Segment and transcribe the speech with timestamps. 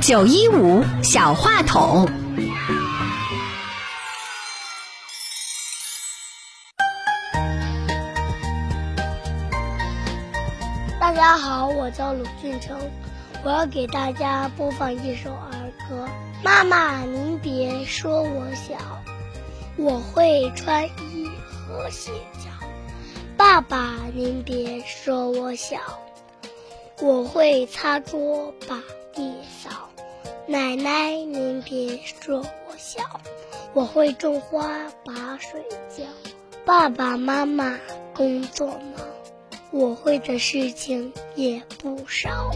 [0.00, 2.08] 九一五小话筒，
[11.00, 12.78] 大家好，我叫鲁俊成，
[13.44, 16.08] 我要给大家播放一首儿歌。
[16.42, 18.76] 妈妈，您别说我小，
[19.76, 21.28] 我会穿衣
[21.66, 22.48] 和鞋脚。
[23.36, 25.78] 爸爸，您别说我小，
[27.00, 28.82] 我会擦桌把
[29.14, 29.70] 地扫。
[30.46, 33.00] 奶奶，您别说我小，
[33.72, 34.66] 我会种花
[35.04, 36.02] 把水浇。
[36.64, 37.78] 爸爸妈妈
[38.14, 39.06] 工作忙，
[39.70, 42.50] 我会的事情也不少。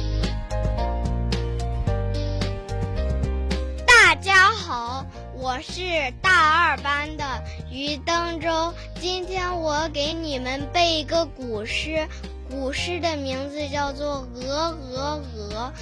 [3.86, 5.80] 大家好，我是
[6.20, 7.24] 大二班的
[7.70, 8.74] 于登州。
[9.00, 12.06] 今天我给你们背一个古诗，
[12.50, 15.72] 古诗的名字叫做《鹅鹅鹅》。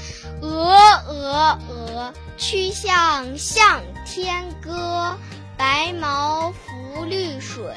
[0.45, 0.75] 鹅
[1.09, 5.17] 鹅鹅，曲项向天歌。
[5.57, 7.75] 白毛浮绿水，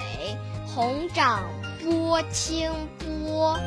[0.65, 1.43] 红掌
[1.83, 3.59] 拨清波。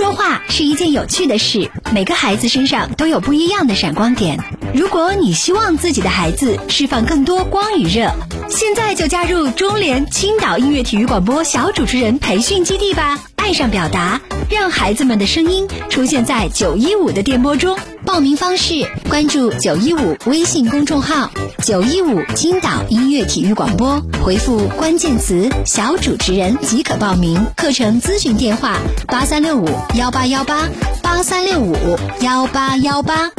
[0.00, 4.40] 说话是一件有趣的事，每个孩子身上都有不一样的闪光点。
[4.74, 8.10] 如果你希望自己的孩子释放更多光与热，
[8.48, 13.18] 现在就加入中联青岛音乐体育广播小主持人培训基地吧！
[13.50, 17.76] 爱上表达，让孩子们的声音出现在九一五的电波中。
[18.06, 21.28] 报名方式：关注九一五微信公众号
[21.66, 27.44] “九一五青岛音乐体育广播”，回复关键词“小主持人”即可报名。
[27.56, 28.78] 课程咨询电话：
[29.08, 30.68] 八三六五幺八幺八
[31.02, 31.74] 八三六五
[32.20, 33.32] 幺八幺八。